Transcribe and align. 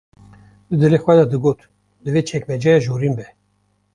‘’Di 0.69 0.75
dilê 0.81 0.99
xwe 1.03 1.13
de 1.19 1.25
digot: 1.31 1.59
Divê 2.03 2.21
çekmeceya 2.29 2.79
jorîn 2.85 3.13
be. 3.17 3.27